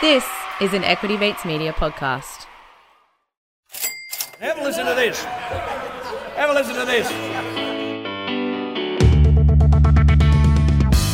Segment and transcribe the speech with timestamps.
[0.00, 0.24] This
[0.60, 2.46] is an Equity Mates Media podcast.
[4.38, 5.24] Have a listen to this.
[5.24, 7.10] Have a listen to this.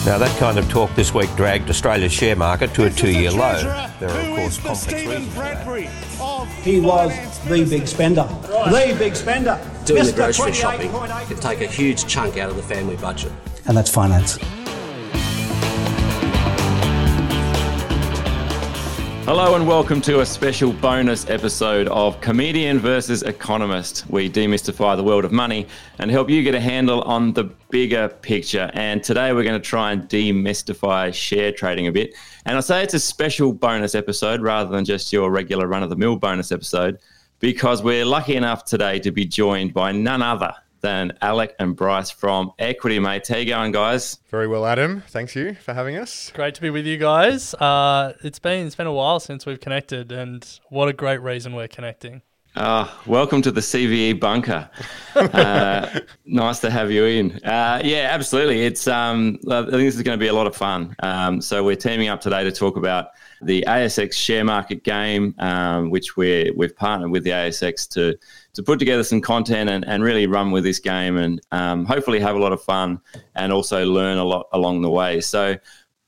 [0.04, 3.30] Now, that kind of talk this week dragged Australia's share market to a two year
[3.30, 3.59] low.
[4.00, 6.51] There are, of course, complex reasons for that.
[6.62, 8.29] He was the big spender.
[8.43, 9.59] The big spender.
[9.87, 10.93] Doing the grocery shopping
[11.27, 13.32] could take a huge chunk out of the family budget.
[13.64, 14.39] And that's finance.
[19.27, 24.05] Hello and welcome to a special bonus episode of Comedian versus Economist.
[24.10, 25.66] We demystify the world of money
[25.98, 28.70] and help you get a handle on the bigger picture.
[28.74, 32.14] And today we're going to try and demystify share trading a bit.
[32.45, 35.88] And I say it's a special bonus episode rather than just your regular run of
[35.88, 36.98] the mill bonus episode
[37.41, 42.11] because we're lucky enough today to be joined by none other than Alec and Bryce
[42.11, 43.30] from Equity Mates.
[43.30, 44.19] How you going, guys?
[44.29, 45.02] Very well, Adam.
[45.09, 46.30] Thanks you for having us.
[46.34, 47.55] Great to be with you guys.
[47.55, 51.55] Uh, it's been it's been a while since we've connected, and what a great reason
[51.55, 52.20] we're connecting.
[52.56, 54.69] Uh, welcome to the CVE bunker.
[55.14, 57.30] Uh, nice to have you in.
[57.44, 58.62] Uh, yeah, absolutely.
[58.62, 60.96] It's um, I think this is going to be a lot of fun.
[61.05, 65.91] Um, so we're teaming up today to talk about the ASX share market game, um,
[65.91, 68.19] which we're we've partnered with the ASX to
[68.55, 72.18] to put together some content and, and really run with this game and um, hopefully
[72.18, 73.00] have a lot of fun
[73.36, 75.20] and also learn a lot along the way.
[75.20, 75.56] So.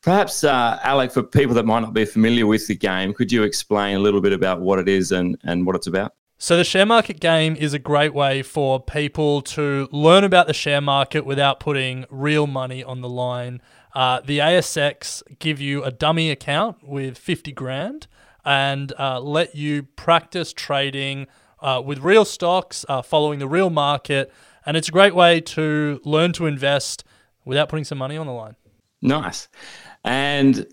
[0.02, 3.42] Perhaps, uh, Alec, for people that might not be familiar with the game, could you
[3.42, 6.15] explain a little bit about what it is and, and what it's about?
[6.38, 10.52] So the share market game is a great way for people to learn about the
[10.52, 13.62] share market without putting real money on the line.
[13.94, 18.06] Uh, the ASX give you a dummy account with 50 grand
[18.44, 21.26] and uh, let you practice trading
[21.60, 24.30] uh, with real stocks, uh, following the real market.
[24.66, 27.02] And it's a great way to learn to invest
[27.46, 28.56] without putting some money on the line.
[29.00, 29.48] Nice.
[30.04, 30.66] And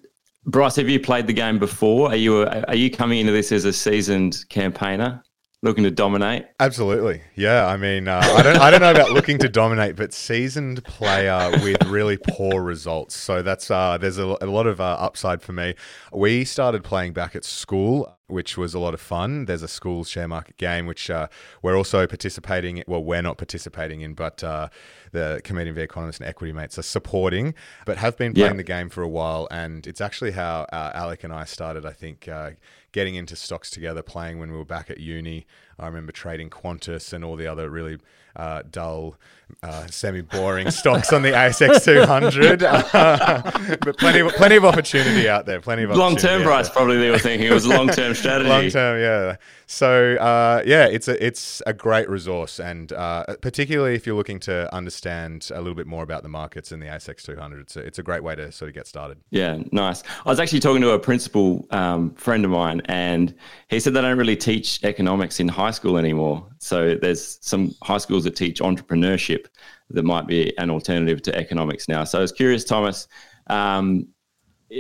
[0.46, 2.10] Bryce, have you played the game before?
[2.10, 5.24] Are you are you coming into this as a seasoned campaigner,
[5.64, 6.46] looking to dominate?
[6.60, 7.66] Absolutely, yeah.
[7.66, 11.50] I mean, uh, I don't, I don't know about looking to dominate, but seasoned player
[11.64, 13.16] with really poor results.
[13.16, 15.74] So that's uh, there's a, a lot of uh, upside for me.
[16.12, 18.16] We started playing back at school.
[18.28, 19.46] Which was a lot of fun.
[19.46, 21.28] There's a school share market game, which uh,
[21.62, 22.78] we're also participating.
[22.78, 24.70] In, well, we're not participating in, but uh,
[25.12, 27.54] the Comedian v Economist and Equity Mates are supporting,
[27.86, 28.58] but have been playing Yeah.
[28.58, 29.48] the game for a while.
[29.52, 31.86] And it's actually how uh, Alec and I started.
[31.86, 32.52] I think uh,
[32.94, 35.46] getting into stocks together, playing when we were back at uni.
[35.80, 37.98] I remember trading Qantas and all the other really
[38.36, 39.16] uh, dull,
[39.62, 42.60] uh, semi-boring stocks on the ASX 200.
[43.82, 45.62] but plenty of plenty of opportunity out there.
[45.62, 46.70] Plenty of long-term price.
[46.70, 48.50] Probably they were thinking it was a long term strategy.
[48.50, 49.36] Long term, yeah.
[49.68, 54.40] So uh, yeah, it's a it's a great resource, and uh, particularly if you're looking
[54.42, 57.80] to understand a little bit more about the markets in the ASX 200, it's a,
[57.80, 59.20] it's a great way to sort of get started.
[59.30, 60.04] Yeah, nice.
[60.26, 63.34] I was actually talking to a principal um, friend of mine, and
[63.68, 66.48] he said they don't really teach economics in high school anymore.
[66.60, 69.48] So there's some high schools that teach entrepreneurship
[69.90, 72.04] that might be an alternative to economics now.
[72.04, 73.08] So I was curious, Thomas.
[73.48, 74.08] Um,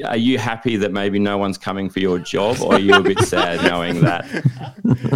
[0.05, 3.01] are you happy that maybe no one's coming for your job, or are you a
[3.01, 4.25] bit sad knowing that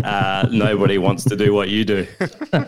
[0.04, 2.08] uh, nobody wants to do what you do?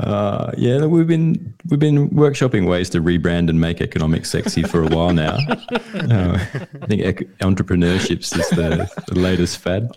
[0.00, 4.62] Uh, yeah, look, we've been we've been workshopping ways to rebrand and make economics sexy
[4.62, 5.38] for a while now.
[5.94, 6.36] Uh,
[6.82, 9.96] I think ec- entrepreneurship is the, the latest fad.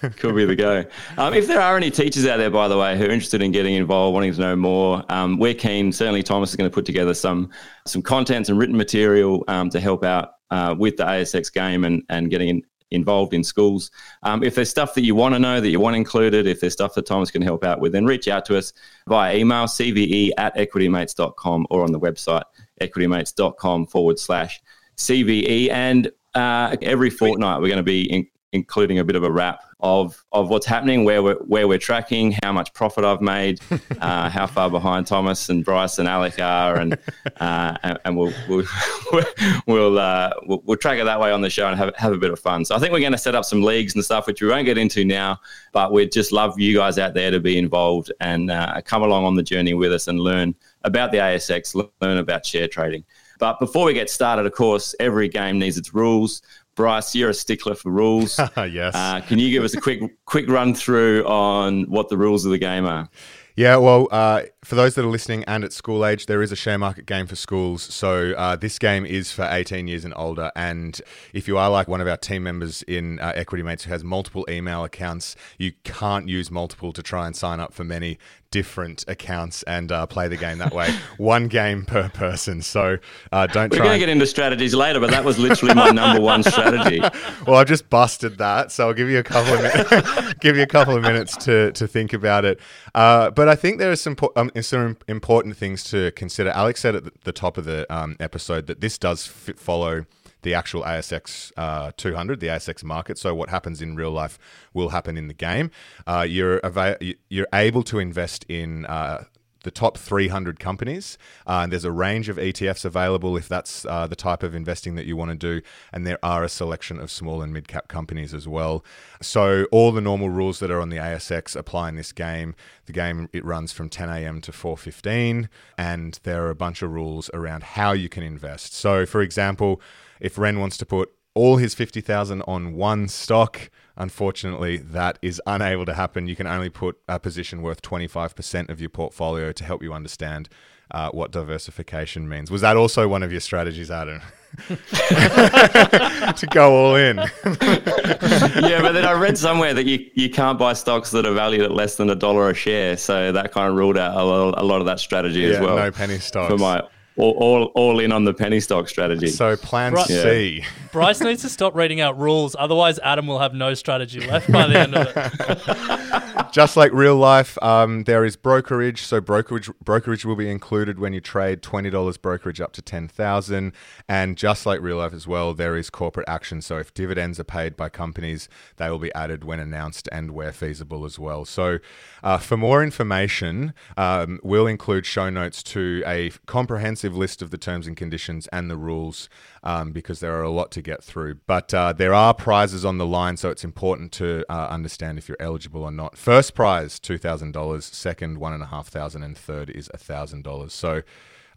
[0.16, 0.84] Could be the go.
[1.18, 3.52] Um, if there are any teachers out there, by the way, who are interested in
[3.52, 5.92] getting involved, wanting to know more, um, we're keen.
[5.92, 7.50] Certainly, Thomas is going to put together some
[7.86, 12.02] some content and written material um, to help out uh, with the ASX game and
[12.08, 13.90] and getting in, involved in schools.
[14.22, 16.72] Um, if there's stuff that you want to know that you want included, if there's
[16.72, 18.72] stuff that Thomas can help out with, then reach out to us
[19.06, 22.44] via email cve at equitymates.com or on the website
[22.80, 24.60] equitymates.com forward slash
[24.96, 25.70] CVE.
[25.70, 29.62] And uh, every fortnight, we're going to be in, including a bit of a wrap
[29.82, 33.60] of of what's happening, where we're where we're tracking, how much profit I've made,
[34.00, 36.98] uh, how far behind Thomas and Bryce and Alec are, and
[37.38, 38.64] uh, and, and we'll we'll
[39.66, 42.18] we'll, uh, we'll we'll track it that way on the show and have have a
[42.18, 42.64] bit of fun.
[42.64, 44.66] So I think we're going to set up some leagues and stuff, which we won't
[44.66, 45.40] get into now,
[45.72, 49.24] but we'd just love you guys out there to be involved and uh, come along
[49.24, 50.54] on the journey with us and learn
[50.84, 53.04] about the ASX, learn about share trading.
[53.40, 56.42] But before we get started, of course, every game needs its rules.
[56.80, 58.38] Bryce, you're a stickler for rules.
[58.56, 58.94] yes.
[58.94, 62.52] Uh, can you give us a quick quick run through on what the rules of
[62.52, 63.06] the game are?
[63.54, 66.56] Yeah, well, uh, for those that are listening and at school age, there is a
[66.56, 67.82] share market game for schools.
[67.82, 70.50] So uh, this game is for 18 years and older.
[70.56, 70.98] And
[71.34, 74.02] if you are like one of our team members in uh, Equity Mates who has
[74.02, 78.18] multiple email accounts, you can't use multiple to try and sign up for many
[78.50, 80.90] different accounts and uh, play the game that way.
[81.18, 82.62] One game per person.
[82.62, 82.98] So
[83.32, 83.86] uh, don't We're try.
[83.86, 87.00] going to and- get into strategies later, but that was literally my number one strategy.
[87.46, 90.34] well, I've just busted that, so I'll give you a couple of minutes.
[90.40, 92.60] give you a couple of minutes to to think about it.
[92.94, 96.50] Uh, but I think there are some po- um, some important things to consider.
[96.50, 100.04] Alex said at the- top of the um, episode that this does fit follow
[100.42, 103.18] the actual ASX uh, 200, the ASX market.
[103.18, 104.38] So what happens in real life
[104.72, 105.70] will happen in the game.
[106.06, 106.98] Uh, you're ava-
[107.28, 108.86] you're able to invest in.
[108.86, 109.24] Uh,
[109.62, 111.18] the top 300 companies.
[111.46, 114.94] Uh, and there's a range of ETFs available if that's uh, the type of investing
[114.94, 115.62] that you want to do.
[115.92, 118.84] And there are a selection of small and mid cap companies as well.
[119.20, 122.54] So all the normal rules that are on the ASX apply in this game.
[122.86, 124.40] The game it runs from 10 a.m.
[124.40, 125.48] to 4:15,
[125.78, 128.74] and there are a bunch of rules around how you can invest.
[128.74, 129.80] So, for example,
[130.20, 133.70] if Ren wants to put all his 50,000 on one stock.
[133.96, 136.26] Unfortunately, that is unable to happen.
[136.26, 140.48] You can only put a position worth 25% of your portfolio to help you understand
[140.90, 142.50] uh, what diversification means.
[142.50, 144.20] Was that also one of your strategies, Adam?
[144.68, 147.18] to go all in.
[147.44, 151.62] yeah, but then I read somewhere that you, you can't buy stocks that are valued
[151.62, 152.96] at less than a dollar a share.
[152.96, 155.76] So that kind of ruled out a lot, a lot of that strategy as well.
[155.76, 156.50] no penny stocks.
[156.52, 156.82] For my
[157.16, 159.28] all, all, all in on the penny stock strategy.
[159.28, 160.06] So plan Right.
[160.06, 160.64] C.
[160.92, 164.66] Bryce needs to stop reading out rules, otherwise Adam will have no strategy left by
[164.66, 166.22] the end of it.
[166.52, 169.02] Just like real life, um, there is brokerage.
[169.02, 173.06] So brokerage brokerage will be included when you trade twenty dollars brokerage up to ten
[173.06, 173.72] thousand.
[174.08, 176.60] And just like real life as well, there is corporate action.
[176.60, 178.48] So if dividends are paid by companies,
[178.78, 181.44] they will be added when announced and where feasible as well.
[181.44, 181.78] So
[182.24, 187.58] uh, for more information, um, we'll include show notes to a comprehensive list of the
[187.58, 189.28] terms and conditions and the rules
[189.62, 191.36] um, because there are a lot to get through.
[191.46, 195.28] But uh, there are prizes on the line, so it's important to uh, understand if
[195.28, 196.18] you're eligible or not.
[196.18, 199.98] First prize two thousand dollars, second one and a half thousand, and third is a
[199.98, 200.72] thousand dollars.
[200.72, 201.02] So.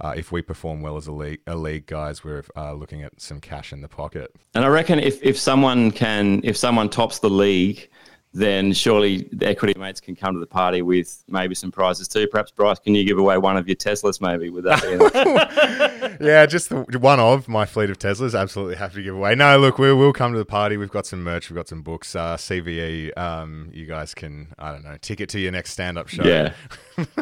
[0.02, 3.22] Uh, if we perform well as a league, a league guys, we're uh, looking at
[3.22, 4.36] some cash in the pocket.
[4.56, 7.88] And I reckon if, if someone can, if someone tops the league,
[8.34, 12.28] then surely the equity mates can come to the party with maybe some prizes too.
[12.28, 14.20] Perhaps Bryce, can you give away one of your Teslas?
[14.22, 16.26] Maybe would that be?
[16.26, 18.38] yeah, just the, one of my fleet of Teslas.
[18.40, 19.36] Absolutely happy to give away.
[19.36, 20.78] No, look, we will come to the party.
[20.78, 21.50] We've got some merch.
[21.50, 22.16] We've got some books.
[22.16, 23.16] Uh, CVE.
[23.18, 26.24] Um, you guys can, I don't know, ticket to your next stand-up show.
[26.24, 26.54] yeah,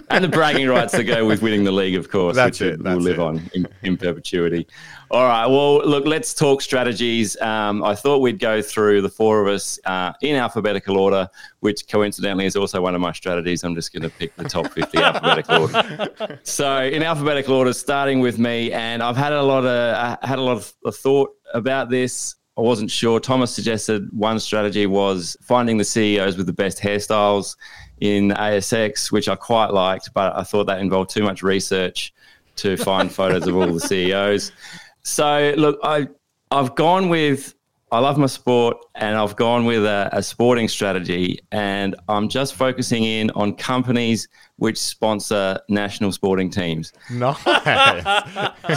[0.10, 2.84] and the bragging rights that go with winning the league, of course, That's which it,
[2.84, 3.22] will live it.
[3.22, 4.66] on in, in perpetuity.
[5.12, 5.46] All right.
[5.46, 7.36] Well, look, let's talk strategies.
[7.42, 11.28] Um, I thought we'd go through the four of us uh, in alphabetical order,
[11.60, 13.66] which coincidentally is also one of my strategies.
[13.66, 16.40] I'm just going to pick the top 50 alphabetical order.
[16.44, 20.40] So, in alphabetical order, starting with me, and I've had a lot of uh, had
[20.40, 22.36] a lot of thought about this.
[22.58, 23.20] I wasn't sure.
[23.20, 27.58] Thomas suggested one strategy was finding the CEOs with the best hairstyles
[28.00, 32.14] in ASX, which I quite liked, but I thought that involved too much research
[32.58, 34.54] to find photos of all the CEOs.
[35.04, 36.08] So look, I
[36.52, 37.56] I've gone with
[37.94, 42.56] I love my sport and I've gone with a, a sporting strategy and I'm just
[42.56, 46.94] focusing in on companies which sponsor national sporting teams.
[47.10, 47.44] Nice.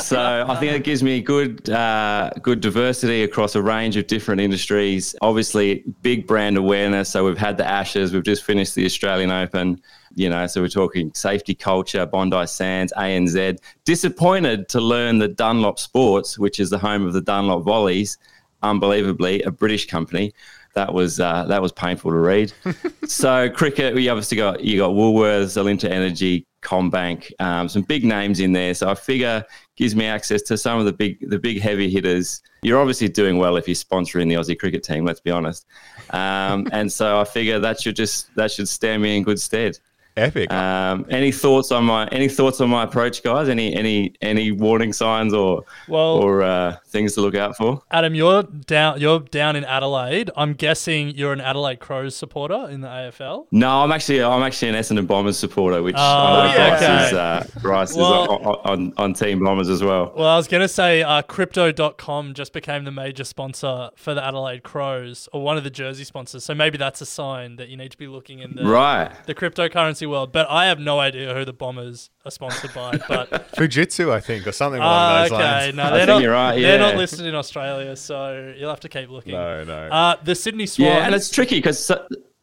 [0.02, 4.40] So I think it gives me good uh, good diversity across a range of different
[4.40, 5.14] industries.
[5.20, 7.08] Obviously, big brand awareness.
[7.10, 9.80] So we've had the Ashes, we've just finished the Australian Open.
[10.14, 13.58] You know, so we're talking SafetyCulture, Bondi Sands, ANZ.
[13.84, 18.19] Disappointed to learn that Dunlop Sports, which is the home of the Dunlop Volleys,
[18.62, 20.32] unbelievably a British company.
[20.74, 22.53] That was uh, that was painful to read.
[23.06, 28.41] so cricket, we obviously got you got Woolworths, Alinta Energy, CommBank, um, some big names
[28.41, 28.74] in there.
[28.74, 29.44] So I figure
[29.77, 32.43] gives me access to some of the big the big heavy hitters.
[32.62, 35.05] You're obviously doing well if you're sponsoring the Aussie cricket team.
[35.05, 35.65] Let's be honest.
[36.10, 39.79] Um, and so I figure that should just that should stand me in good stead.
[40.16, 40.52] Epic.
[40.52, 43.48] Um, any thoughts on my any thoughts on my approach, guys?
[43.48, 47.82] Any any any warning signs or Well- or uh, things to look out for?
[47.90, 49.00] Adam, you're down.
[49.00, 50.30] You're down in Adelaide.
[50.36, 53.46] I'm guessing you're an Adelaide Crows supporter in the AFL.
[53.50, 56.82] No, I'm actually I'm actually an Essendon Bombers supporter, which Oh, I know yeah, Bryce
[56.82, 57.06] okay.
[57.06, 60.12] is uh, Bryce Well- is on, on, on Team Bombers as well.
[60.16, 64.24] Well, I was going to say uh, Crypto.com just became the major sponsor for the
[64.24, 66.44] Adelaide Crows, or one of the jersey sponsors.
[66.44, 69.10] So maybe that's a sign that you need to be looking in the Right.
[69.26, 70.32] the cryptocurrency world.
[70.32, 72.93] But I have no idea who the Bombers are sponsored by.
[73.08, 75.77] But Fujitsu, I think, or something along Ah, those okay, lines.
[75.77, 76.23] no, they're not.
[76.23, 79.32] you're right, They're not listed in Australia, so you'll have to keep looking.
[79.32, 79.89] No, no.
[79.89, 80.89] Uh, the Sydney Swans.
[80.89, 81.91] Yeah, and it's tricky because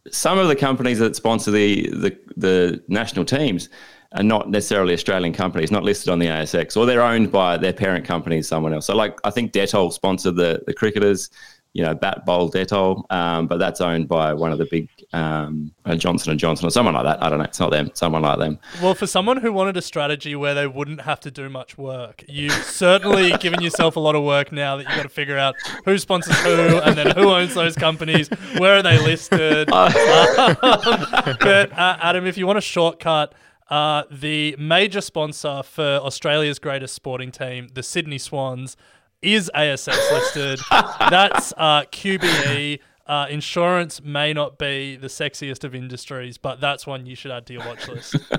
[0.10, 3.70] some of the companies that sponsor the, the the national teams
[4.14, 7.72] are not necessarily Australian companies, not listed on the ASX, or they're owned by their
[7.72, 8.86] parent company, someone else.
[8.88, 11.30] So, like I think Dettol sponsored the the cricketers.
[11.74, 15.72] You know, bat bowl Dettol, um, but that's owned by one of the big um,
[15.86, 17.24] uh, Johnson and Johnson or someone like that.
[17.24, 17.46] I don't know.
[17.46, 17.92] It's not them.
[17.94, 18.60] Someone like them.
[18.82, 22.26] Well, for someone who wanted a strategy where they wouldn't have to do much work,
[22.28, 25.56] you've certainly given yourself a lot of work now that you've got to figure out
[25.86, 29.72] who sponsors who and then who owns those companies, where are they listed.
[29.72, 29.94] Um,
[30.62, 33.34] but uh, Adam, if you want a shortcut.
[33.70, 38.76] Uh, the major sponsor for Australia's greatest sporting team, the Sydney Swans,
[39.22, 40.60] is ASX listed.
[40.70, 42.80] That's uh, QBE.
[43.08, 47.46] Uh, insurance may not be the sexiest of industries, but that's one you should add
[47.48, 48.16] to your watch list.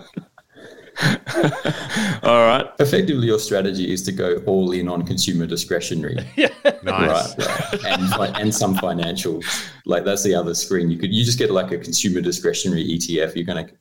[2.22, 2.66] All right.
[2.78, 6.16] Effectively, your strategy is to go all in on consumer discretionary.
[6.36, 6.48] yeah.
[6.82, 7.36] Nice.
[7.36, 7.84] Right, right.
[7.86, 9.44] And, fi- and some financials.
[9.86, 10.90] Like that's the other screen.
[10.90, 13.34] You could you just get like a consumer discretionary ETF.
[13.34, 13.72] You're going to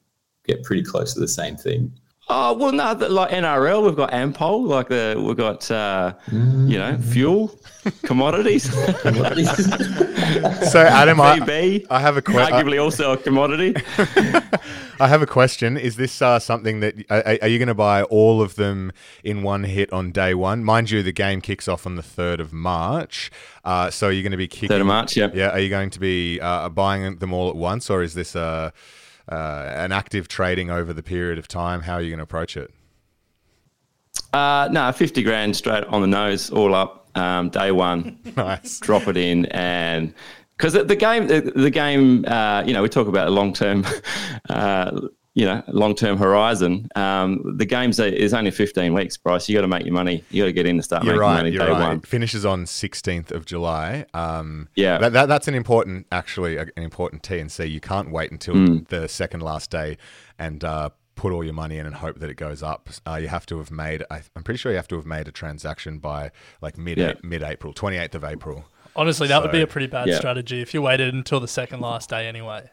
[0.46, 1.94] get pretty close to the same thing.
[2.34, 6.80] Oh well, no, the- like NRL, we've got Ampol, like the we've got uh, you
[6.80, 7.60] know fuel,
[8.04, 8.72] commodities,
[10.72, 12.54] So Adam, I, I have a question.
[12.54, 13.76] arguably also a commodity.
[15.00, 15.78] I have a question.
[15.78, 19.44] Is this uh, something that are, are you going to buy all of them in
[19.44, 20.64] one hit on day one?
[20.64, 23.32] Mind you, the game kicks off on the third of March.
[23.66, 24.70] Uh, so are you going to be kicking?
[24.70, 25.30] Third of March, yeah.
[25.34, 25.50] Yeah.
[25.50, 28.72] Are you going to be uh, buying them all at once, or is this uh,
[29.30, 31.82] uh, an active trading over the period of time?
[31.82, 32.72] How are you going to approach it?
[34.34, 38.20] Uh, no, fifty grand straight on the nose, all up, um, day one.
[38.38, 38.80] Nice.
[38.80, 40.14] drop it in and
[40.58, 43.86] because the, game the, the game uh, you know we talk about a long term
[44.50, 45.02] uh,
[45.34, 49.56] you know long term horizon um, the game's a, is only 15 weeks Bryce you
[49.56, 51.36] got to make your money you got to get in to start You're making right.
[51.38, 51.88] money You're day right.
[51.88, 54.06] one It finishes on 16th of July.
[54.14, 54.98] Um, Yeah.
[54.98, 57.64] that, that, that's an important, actually, an important T and C.
[57.66, 58.88] You can't wait until Mm.
[58.90, 59.98] the second last day
[60.38, 62.90] and uh, put all your money in and hope that it goes up.
[63.08, 64.04] Uh, you have to have made.
[64.12, 67.14] I, I'm pretty sure you have to have made a transaction by like mid Yeah.
[67.24, 68.66] mid April, 28th of April.
[68.98, 70.18] Honestly, that would be a pretty bad Yeah.
[70.18, 72.70] strategy if you waited until the second last day anyway.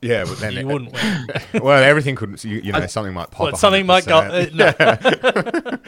[0.00, 1.26] Yeah, but then You it- wouldn't win.
[1.62, 2.42] well, everything could.
[2.44, 3.50] You, you know, something might pop.
[3.50, 4.18] But something might go.
[4.18, 4.70] Uh, no.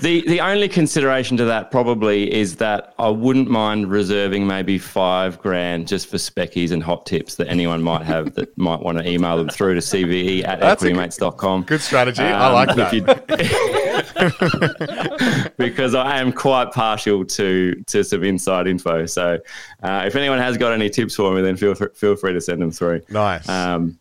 [0.00, 5.38] the the only consideration to that probably is that I wouldn't mind reserving maybe five
[5.40, 9.08] grand just for speckies and hot tips that anyone might have that might want to
[9.08, 12.22] email them through to cve at That's a good- equitymates.com Good strategy.
[12.22, 13.80] I Um, like if that.
[13.94, 19.06] You- because I am quite partial to to some inside info.
[19.06, 19.38] So
[19.82, 22.40] uh, if anyone has got any tips for me, then feel fr- feel free to
[22.40, 23.02] send them through.
[23.10, 23.48] Nice.
[23.48, 23.98] Um,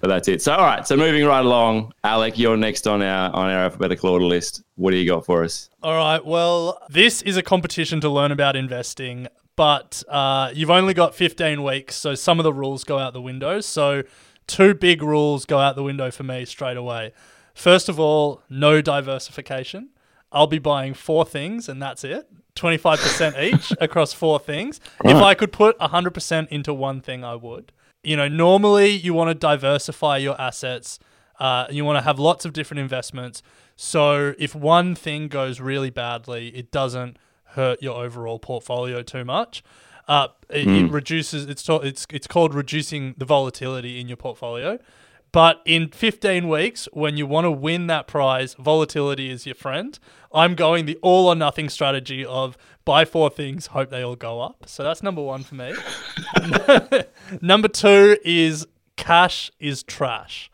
[0.00, 0.40] but that's it.
[0.42, 0.86] So all right.
[0.86, 4.62] So moving right along, Alec, you're next on our on our alphabetical order list.
[4.76, 5.70] What do you got for us?
[5.82, 6.24] All right.
[6.24, 11.64] Well, this is a competition to learn about investing, but uh, you've only got 15
[11.64, 13.60] weeks, so some of the rules go out the window.
[13.60, 14.04] So,
[14.46, 17.12] two big rules go out the window for me straight away.
[17.58, 19.88] First of all, no diversification.
[20.30, 22.28] I'll be buying four things, and that's it.
[22.54, 24.80] 25% each across four things.
[25.04, 27.72] If I could put 100% into one thing, I would.
[28.04, 31.00] You know, normally you want to diversify your assets.
[31.40, 33.42] Uh, you want to have lots of different investments.
[33.74, 37.16] So if one thing goes really badly, it doesn't
[37.54, 39.64] hurt your overall portfolio too much.
[40.06, 41.46] Uh, it, it reduces.
[41.46, 44.78] It's it's it's called reducing the volatility in your portfolio.
[45.32, 49.98] But in 15 weeks, when you want to win that prize, volatility is your friend.
[50.32, 54.40] I'm going the all or nothing strategy of buy four things, hope they all go
[54.40, 54.64] up.
[54.66, 55.74] So that's number one for me.
[57.42, 58.66] number two is
[58.96, 60.50] cash is trash.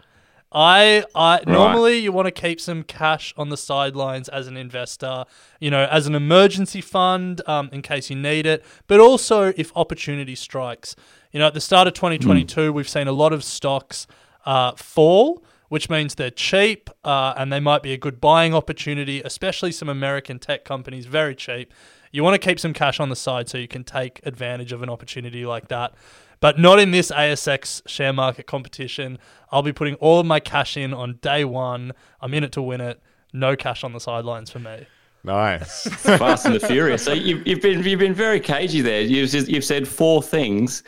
[0.56, 5.24] I, I normally you want to keep some cash on the sidelines as an investor,
[5.58, 9.76] you know, as an emergency fund um, in case you need it, but also if
[9.76, 10.94] opportunity strikes.
[11.32, 14.06] You know, at the start of 2022, we've seen a lot of stocks
[14.44, 19.20] uh, fall, which means they're cheap uh, and they might be a good buying opportunity,
[19.22, 21.72] especially some American tech companies, very cheap.
[22.12, 24.82] You want to keep some cash on the side so you can take advantage of
[24.82, 25.94] an opportunity like that.
[26.40, 29.18] But not in this ASX share market competition.
[29.50, 31.92] I'll be putting all of my cash in on day one.
[32.20, 33.00] I'm in it to win it.
[33.32, 34.86] No cash on the sidelines for me.
[35.24, 35.82] nice.
[35.88, 37.02] Fast and the Furious.
[37.02, 39.00] So you've, you've been you've been very cagey there.
[39.00, 40.82] You've just- you've said four things,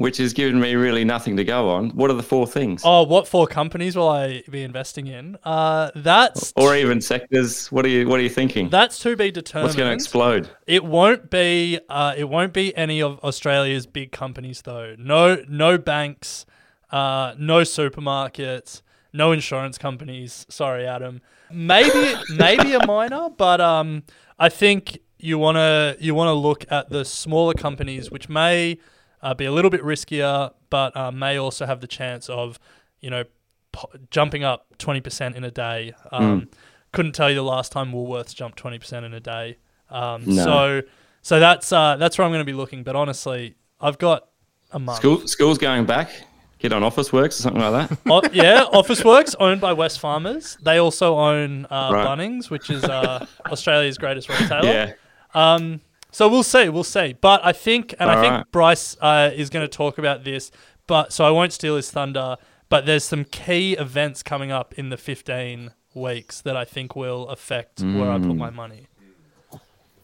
[0.00, 1.90] which has given me really nothing to go on.
[1.90, 2.80] What are the four things?
[2.86, 5.36] Oh, what four companies will I be investing in?
[5.44, 7.70] Uh, that's Or even sectors?
[7.70, 8.70] What are you What are you thinking?
[8.70, 9.64] that's to be determined.
[9.66, 10.48] What's going to explode?
[10.66, 11.78] It won't be.
[11.90, 14.96] Uh, it won't be any of Australia's big companies though.
[14.98, 16.46] No, no banks,
[16.90, 18.80] uh, no supermarkets,
[19.12, 20.46] no insurance companies.
[20.48, 21.20] Sorry, Adam.
[21.50, 24.04] Maybe, maybe a minor, but um,
[24.38, 28.78] I think you wanna you wanna look at the smaller companies, which may
[29.22, 32.58] uh, be a little bit riskier, but uh, may also have the chance of,
[33.00, 33.24] you know,
[33.72, 35.92] po- jumping up twenty percent in a day.
[36.12, 36.48] Um,
[36.92, 39.58] Couldn't tell you the last time Woolworths jumped twenty percent in a day.
[39.90, 40.44] Um, No.
[40.44, 40.82] So
[41.22, 42.82] So that's uh, that's where I'm going to be looking.
[42.82, 44.28] But honestly, I've got
[44.72, 44.98] a month.
[44.98, 46.10] School school's going back.
[46.58, 47.98] Get on Officeworks or something like that.
[48.06, 50.58] Oh, yeah, Officeworks, owned by Wesfarmers.
[50.60, 52.06] They also own uh, Right.
[52.06, 54.66] Bunnings, which is uh, Australia's greatest retailer.
[54.70, 54.92] yeah.
[55.32, 55.80] Um,
[56.12, 57.14] so we'll see, we'll see.
[57.20, 58.52] But I think, and I think right.
[58.52, 60.50] Bryce uh, is going to talk about this.
[60.86, 62.36] But so I won't steal his thunder.
[62.68, 67.26] But there's some key events coming up in the 15 weeks that I think will
[67.28, 68.36] affect where I put Mm.
[68.38, 68.86] my money.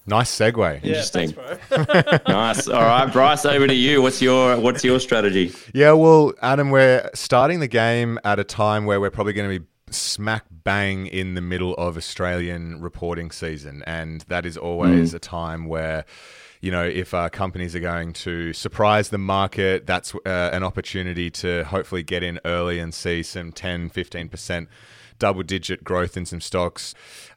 [0.08, 0.56] Nice segue.
[0.84, 1.32] Yeah, Interesting.
[1.32, 2.18] thanks, bro.
[2.28, 2.68] nice.
[2.68, 4.02] All right, Bryce, over to you.
[4.02, 5.52] What's your what's your strategy?
[5.74, 9.58] Yeah, well, Adam, we're starting the game at a time where we're probably going to
[9.58, 13.82] be smack bang in the middle of Australian reporting season.
[13.86, 16.04] And that is always a time where,
[16.60, 21.30] you know, if uh, companies are going to surprise the market, that's uh, an opportunity
[21.30, 24.66] to hopefully get in early and see some 10, 15%
[25.18, 26.94] double digit growth in some stocks.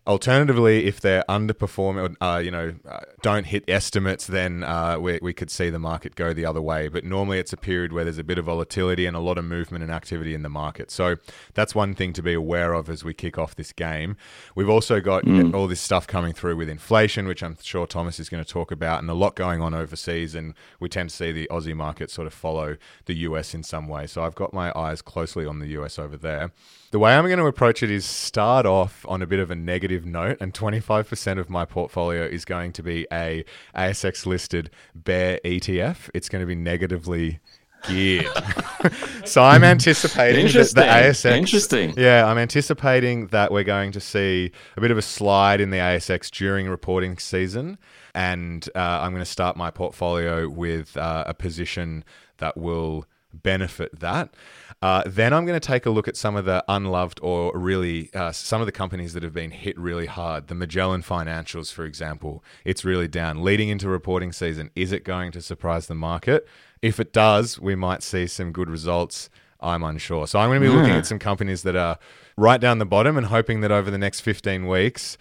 [0.08, 5.34] Alternatively, if they're underperforming, uh, you know, uh, don't hit estimates, then uh, we, we
[5.34, 6.88] could see the market go the other way.
[6.88, 9.46] But normally, it's a period where there's a bit of volatility and a lot of
[9.46, 10.90] movement and activity in the market.
[10.90, 11.18] So
[11.54, 14.18] that's one thing to be aware of as we kick off this game.
[14.56, 18.30] We've also got all this stuff coming through with inflation, which I'm sure Thomas is
[18.30, 20.34] going to talk about, and a lot going on overseas.
[20.34, 23.88] And we tend to see the Aussie market sort of follow the US in some
[23.88, 24.08] way.
[24.08, 26.52] So I've got my eyes closely on the US over there.
[26.92, 29.56] The way I'm going to approach it is start off on a bit of a
[29.56, 33.44] negative note, and 25% of my portfolio is going to be a
[33.76, 36.10] ASX listed bear ETF.
[36.14, 37.40] It's going to be negatively
[37.88, 38.28] geared.
[39.26, 41.32] so I'm anticipating that the ASX.
[41.32, 41.94] Interesting.
[41.98, 45.78] Yeah, I'm anticipating that we're going to see a bit of a slide in the
[45.78, 47.78] ASX during reporting season,
[48.14, 52.04] and uh, I'm going to start my portfolio with uh, a position
[52.38, 54.34] that will benefit that.
[54.82, 58.10] Uh, then I'm going to take a look at some of the unloved or really
[58.14, 60.48] uh, some of the companies that have been hit really hard.
[60.48, 63.44] The Magellan Financials, for example, it's really down.
[63.44, 66.48] Leading into reporting season, is it going to surprise the market?
[66.82, 69.30] If it does, we might see some good results.
[69.60, 70.26] I'm unsure.
[70.28, 72.00] So I'm going to be looking at some companies that are
[72.38, 75.18] right down the bottom and hoping that over the next 15 weeks,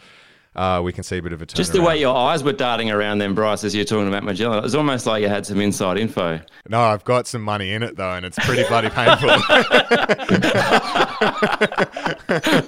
[0.58, 1.54] uh, we can see a bit of a turnaround.
[1.54, 4.58] Just the way your eyes were darting around then, Bryce, as you're talking about Magellan.
[4.58, 6.40] It was almost like you had some inside info.
[6.68, 9.30] No, I've got some money in it though, and it's pretty bloody painful.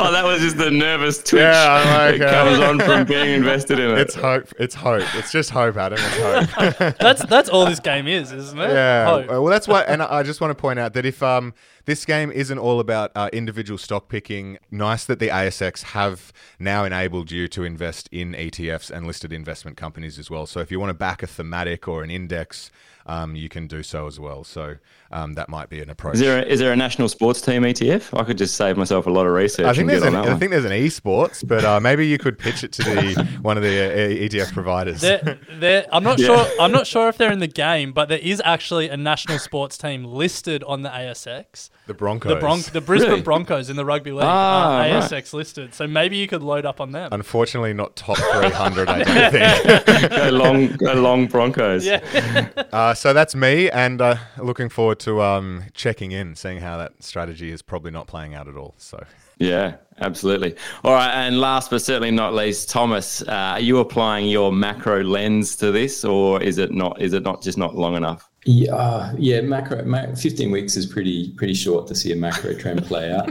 [0.00, 3.06] oh, that was just the nervous twitch Yeah, I'm like, that uh, comes on from
[3.06, 3.98] being invested in it.
[3.98, 4.52] it's hope.
[4.60, 5.02] It's hope.
[5.16, 5.98] It's just hope, Adam.
[6.00, 6.96] It's hope.
[6.98, 8.70] That's that's all this game is, isn't it?
[8.70, 9.06] yeah.
[9.06, 9.28] Hope.
[9.28, 11.54] Well, that's why, and I I just want to point out that if um
[11.90, 16.84] this game isn't all about uh, individual stock picking, nice that the ASX have now
[16.84, 20.46] enabled you to invest in ETFs and listed investment companies as well.
[20.46, 22.70] So if you want to back a thematic or an index,
[23.06, 24.44] um, you can do so as well.
[24.44, 24.76] So
[25.12, 26.14] um, that might be an approach.
[26.14, 28.18] Is there, a, is there a national sports team ETF?
[28.18, 29.66] I could just save myself a lot of research.
[29.66, 31.80] I think and there's get an, on that I think there's an esports, but uh,
[31.80, 35.00] maybe you could pitch it to the one of the uh, ETF providers.
[35.00, 36.26] They're, they're, I'm not Yeah.
[36.26, 36.46] sure.
[36.60, 39.76] I'm not sure if they're in the game, but there is actually a national sports
[39.76, 41.70] team listed on the ASX.
[41.86, 42.30] The Broncos.
[42.32, 43.22] The Bron- the Brisbane Really?
[43.22, 44.92] Broncos in the rugby league Ah, are right.
[45.02, 45.74] ASX listed.
[45.74, 47.08] So maybe you could load up on them.
[47.12, 49.32] Unfortunately, not top 300, I don't
[49.82, 50.10] think.
[50.10, 51.84] go long, go long Broncos.
[51.84, 52.48] yeah.
[52.72, 57.02] Uh, so that's me, and uh, looking forward to um, checking in, seeing how that
[57.02, 58.74] strategy is probably not playing out at all.
[58.78, 59.02] So
[59.38, 60.54] Yeah, absolutely.
[60.84, 65.02] All right, and last but certainly not least, Thomas, uh, are you applying your macro
[65.02, 67.00] lens to this, or is it not?
[67.00, 68.29] Is it not just not long enough?
[68.46, 69.42] Yeah, uh, yeah.
[69.42, 73.28] Macro, ma- fifteen weeks is pretty pretty short to see a macro trend play out.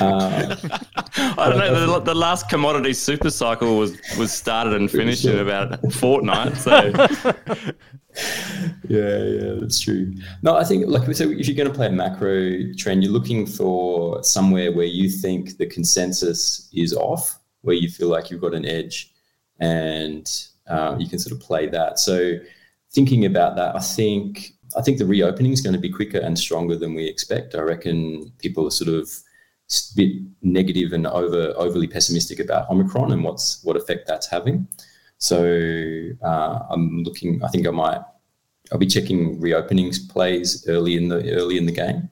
[0.00, 0.54] Uh,
[1.16, 1.94] I don't know.
[1.94, 6.56] The, the last commodity super cycle was was started and finished in about a fortnight.
[6.56, 6.70] So
[8.88, 10.14] yeah, yeah, that's true.
[10.42, 13.44] No, I think like so if you're going to play a macro trend, you're looking
[13.44, 18.54] for somewhere where you think the consensus is off, where you feel like you've got
[18.54, 19.12] an edge,
[19.58, 20.30] and
[20.68, 21.98] uh, you can sort of play that.
[21.98, 22.38] So
[22.92, 26.38] thinking about that, I think I think the reopening is going to be quicker and
[26.38, 27.54] stronger than we expect.
[27.54, 29.10] I reckon people are sort of
[29.70, 34.68] a bit negative and over overly pessimistic about Omicron and what's what effect that's having.
[35.18, 37.42] So uh, I'm looking.
[37.44, 38.00] I think I might.
[38.70, 42.08] I'll be checking reopenings plays early in the early in the game.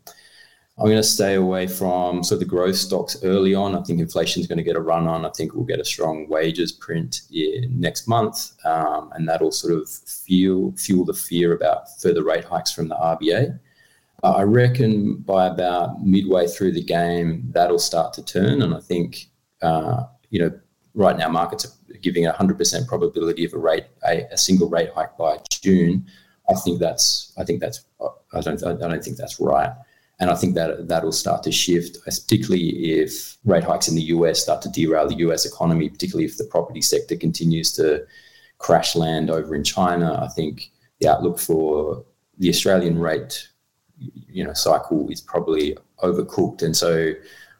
[0.78, 3.74] I'm going to stay away from sort of the growth stocks early on.
[3.74, 5.24] I think inflation is going to get a run on.
[5.24, 9.72] I think we'll get a strong wages print in next month, um, and that'll sort
[9.72, 13.58] of fuel fuel the fear about further rate hikes from the RBA.
[14.22, 18.80] Uh, I reckon by about midway through the game, that'll start to turn, and I
[18.80, 19.30] think
[19.62, 20.60] uh, you know
[20.92, 24.68] right now markets are giving a hundred percent probability of a rate a, a single
[24.68, 26.04] rate hike by June.
[26.50, 29.72] I think that's I think that's I don't I don't think that's right.
[30.18, 34.42] And I think that that'll start to shift, particularly if rate hikes in the US
[34.42, 38.06] start to derail the US economy, particularly if the property sector continues to
[38.58, 40.18] crash land over in China.
[40.22, 42.04] I think the outlook for
[42.38, 43.48] the Australian rate,
[43.98, 47.12] you know, cycle is probably overcooked, and so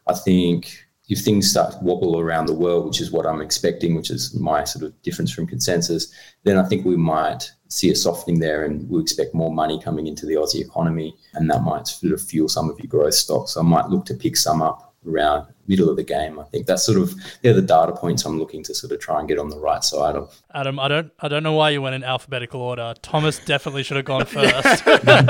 [0.07, 3.95] I think if things start to wobble around the world, which is what I'm expecting,
[3.95, 6.11] which is my sort of difference from consensus,
[6.43, 10.07] then I think we might see a softening there and we'll expect more money coming
[10.07, 13.57] into the Aussie economy and that might sort of fuel some of your growth stocks.
[13.57, 16.39] I might look to pick some up around middle of the game.
[16.39, 19.19] I think that's sort of they're the data points I'm looking to sort of try
[19.19, 20.41] and get on the right side of.
[20.53, 22.93] Adam, I don't I don't know why you went in alphabetical order.
[23.01, 24.85] Thomas definitely should have gone first.
[24.87, 25.21] no,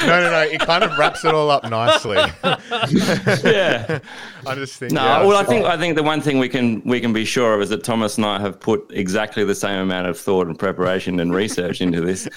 [0.00, 0.40] no, no.
[0.50, 2.16] It kind of wraps it all up nicely.
[3.50, 4.00] yeah.
[4.46, 4.92] I just think.
[4.92, 7.24] No, yeah, well, I think I think the one thing we can we can be
[7.24, 10.46] sure of is that Thomas and I have put exactly the same amount of thought
[10.46, 12.28] and preparation and research into this.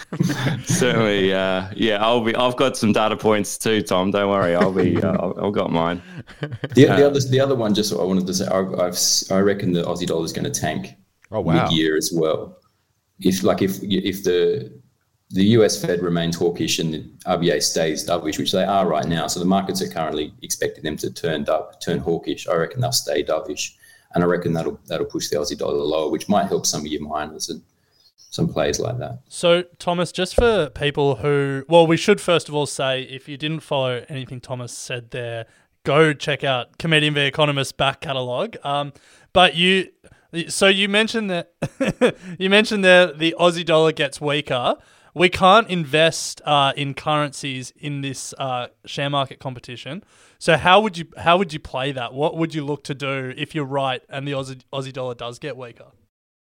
[0.65, 2.03] Certainly, uh, yeah.
[2.03, 2.35] I'll be.
[2.35, 4.11] I've got some data points too, Tom.
[4.11, 4.55] Don't worry.
[4.55, 5.01] I'll be.
[5.01, 6.01] Uh, I've got mine.
[6.39, 8.97] The, the um, other the other one, just I wanted to say, I, I've
[9.31, 10.95] I reckon the Aussie dollar is going to tank.
[11.31, 11.65] Oh wow.
[11.65, 12.57] Mid year as well.
[13.19, 14.71] If like if if the
[15.31, 19.27] the US Fed remains hawkish and the RBA stays dovish, which they are right now.
[19.27, 22.47] So the markets are currently expecting them to turn dove, turn hawkish.
[22.47, 23.71] I reckon they'll stay dovish,
[24.13, 26.87] and I reckon that'll that'll push the Aussie dollar lower, which might help some of
[26.87, 27.61] your miners and
[28.35, 29.19] some plays like that.
[29.29, 33.37] So Thomas, just for people who, well, we should first of all say if you
[33.37, 35.45] didn't follow anything Thomas said there,
[35.85, 38.57] go check out Comedian v Economist back catalog.
[38.63, 38.91] Um,
[39.31, 39.89] but you,
[40.49, 41.53] so you mentioned that
[42.39, 44.75] you mentioned that the Aussie dollar gets weaker
[45.15, 50.03] we can't invest uh, in currencies in this uh, share market competition.
[50.37, 52.13] So how would you how would you play that?
[52.13, 55.39] What would you look to do if you're right and the Aussie, Aussie dollar does
[55.39, 55.87] get weaker?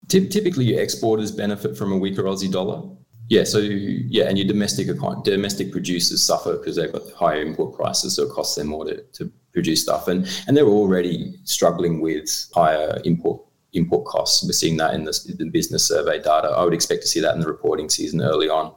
[0.08, 2.82] Typically, your exporters benefit from a weaker Aussie dollar.
[3.28, 4.88] Yeah, so yeah, and your domestic
[5.24, 9.02] domestic producers suffer because they've got higher import prices, so it costs them more to,
[9.02, 14.44] to produce stuff, and and they're already struggling with higher import import costs.
[14.44, 16.48] We're seeing that in the, the business survey data.
[16.48, 18.74] I would expect to see that in the reporting season early on.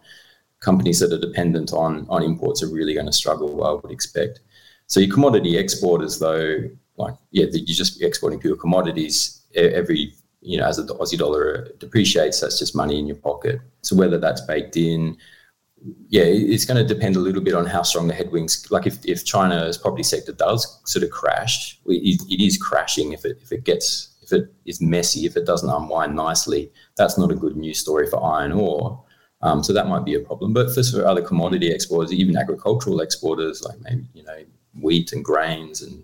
[0.59, 3.65] Companies that are dependent on on imports are really going to struggle.
[3.65, 4.39] I would expect.
[4.87, 9.41] So your commodity exporters, though, like yeah, you're just exporting pure commodities.
[9.55, 10.13] Every
[10.47, 13.59] you know, as the Aussie dollar depreciates, that's just money in your pocket.
[13.81, 15.17] So whether that's baked in,
[16.07, 18.71] yeah, it's going to depend a little bit on how strong the headwinds.
[18.71, 23.11] Like if, if China's property sector does sort of crash, it, is crashing.
[23.11, 27.17] If it if it gets if it is messy, if it doesn't unwind nicely, that's
[27.17, 29.03] not a good news story for iron ore.
[29.41, 30.53] Um, so that might be a problem.
[30.53, 34.45] But for, for other commodity exporters, even agricultural exporters, like maybe you know
[34.81, 36.03] wheat and grains and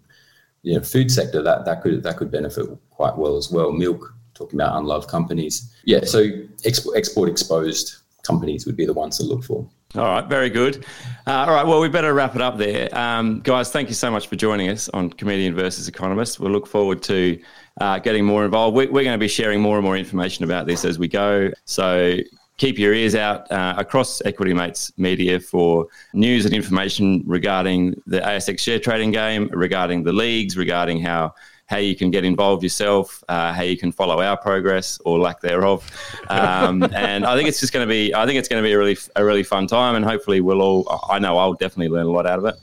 [0.63, 3.71] you know food sector, that that could that could benefit quite well as well.
[3.71, 6.03] Milk, talking about unloved companies, yeah.
[6.03, 6.29] So
[6.65, 9.67] export exposed companies would be the ones to look for.
[9.95, 10.85] All right, very good.
[11.27, 12.89] Uh, all right, well, we better wrap it up there.
[12.97, 16.39] Um, guys, thank you so much for joining us on Comedian versus Economist.
[16.39, 17.39] We'll look forward to
[17.79, 18.75] uh, getting more involved.
[18.75, 21.51] We, are going to be sharing more and more information about this as we go.
[21.65, 22.17] So
[22.57, 28.19] keep your ears out uh, across Equity Mates Media for news and information regarding the
[28.19, 33.23] ASX share trading game, regarding the leagues, regarding how how you can get involved yourself,
[33.29, 35.89] uh, how you can follow our progress or lack thereof.
[36.29, 38.73] Um, and I think it's just going to be, I think it's going to be
[38.73, 39.95] a really, a really fun time.
[39.95, 42.55] And hopefully we'll all, I know I'll definitely learn a lot out of it.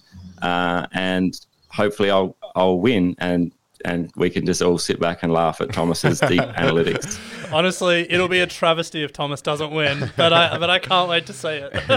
[0.43, 3.15] Uh, and hopefully I'll, I'll win.
[3.19, 3.53] And
[3.85, 7.19] and we can just all sit back and laugh at Thomas's deep analytics.
[7.53, 11.27] Honestly, it'll be a travesty if Thomas doesn't win, but I but I can't wait
[11.27, 11.73] to see it.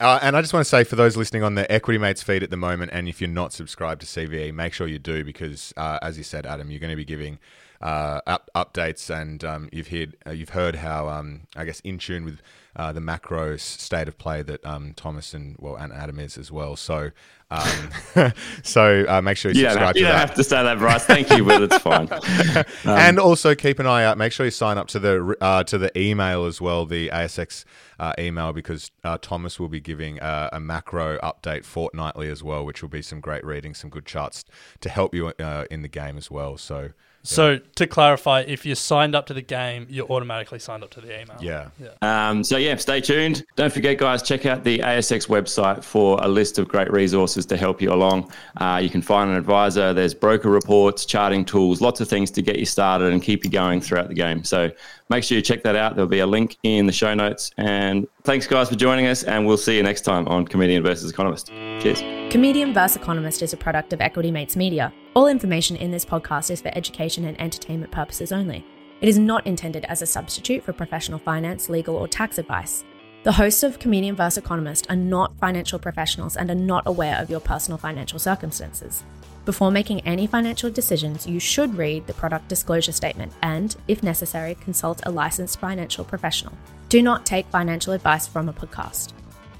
[0.00, 2.42] uh, and I just want to say for those listening on the Equity Mates feed
[2.42, 5.72] at the moment, and if you're not subscribed to CVE, make sure you do because,
[5.76, 7.38] uh, as you said, Adam, you're going to be giving
[7.80, 11.98] uh, up, updates, and um, you've heard uh, you've heard how um, I guess in
[11.98, 12.40] tune with
[12.78, 16.52] uh, the macro state of play that um, Thomas and well and Adam is as
[16.52, 16.76] well.
[16.76, 17.10] So
[17.50, 17.90] um,
[18.62, 20.06] so uh, make sure you, you subscribe to that.
[20.06, 21.04] You don't have to say that, Bryce.
[21.04, 22.08] Thank you, but it's fine.
[22.84, 24.18] Um, and also keep an eye out.
[24.18, 27.64] Make sure you sign up to the uh, to the email as well, the ASX
[27.98, 32.64] uh, email, because uh, Thomas will be giving a, a, macro update fortnightly as well,
[32.64, 34.44] which will be some great reading, some good charts
[34.80, 36.56] to help you uh, in the game as well.
[36.56, 36.90] So.
[37.22, 41.00] So to clarify, if you're signed up to the game, you're automatically signed up to
[41.00, 41.36] the email.
[41.40, 41.68] Yeah.
[41.78, 41.90] yeah.
[42.00, 43.44] Um, so yeah, stay tuned.
[43.56, 47.56] Don't forget, guys, check out the ASX website for a list of great resources to
[47.56, 48.32] help you along.
[48.56, 49.92] Uh, you can find an advisor.
[49.92, 53.50] There's broker reports, charting tools, lots of things to get you started and keep you
[53.50, 54.44] going throughout the game.
[54.44, 54.70] So
[55.08, 55.94] make sure you check that out.
[55.94, 57.50] There'll be a link in the show notes.
[57.56, 59.24] And thanks, guys, for joining us.
[59.24, 61.48] And we'll see you next time on Comedian versus Economist.
[61.48, 62.00] Cheers.
[62.32, 64.92] Comedian versus Economist is a product of Equity Mates Media.
[65.14, 68.64] All information in this podcast is for education and entertainment purposes only.
[69.00, 72.84] It is not intended as a substitute for professional finance, legal, or tax advice.
[73.24, 74.38] The hosts of Comedian vs.
[74.38, 79.02] Economist are not financial professionals and are not aware of your personal financial circumstances.
[79.44, 84.54] Before making any financial decisions, you should read the product disclosure statement and, if necessary,
[84.54, 86.52] consult a licensed financial professional.
[86.88, 89.12] Do not take financial advice from a podcast.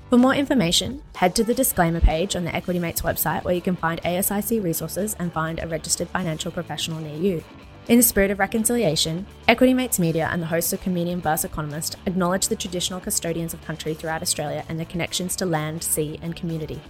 [0.08, 3.60] For more information, head to the disclaimer page on the Equity Mates website where you
[3.60, 7.44] can find ASIC resources and find a registered financial professional near you.
[7.88, 11.46] In the spirit of reconciliation, Equity Mates Media and the hosts of Comedian vs.
[11.46, 16.18] Economist acknowledge the traditional custodians of country throughout Australia and their connections to land, sea,
[16.20, 16.83] and community.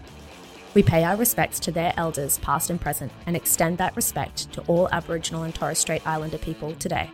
[0.74, 4.60] We pay our respects to their elders, past and present, and extend that respect to
[4.62, 7.08] all Aboriginal and Torres Strait Islander people today.